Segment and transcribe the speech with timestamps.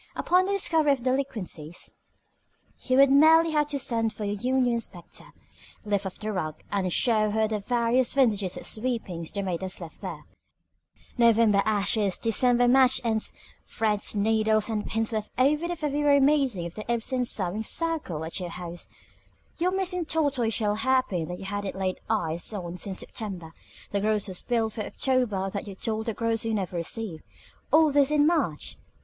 [0.15, 1.91] Upon the discovery of her delinquencies
[2.85, 5.27] you would merely have to send for the union inspector,
[5.85, 9.79] lift up the rug and show her the various vintages of sweepings the maid has
[9.79, 10.25] left there:
[11.19, 13.31] November ashes; December match ends;
[13.67, 18.25] threads, needles, and pins left over from the February meeting of the Ibsen Sewing Circle
[18.25, 18.89] at your house;
[19.59, 23.53] your missing tortoise shell hair pin that you hadn't laid eyes on since September;
[23.91, 27.21] the grocer's bill for October that you told the grocer you never received
[27.71, 28.79] all this in March.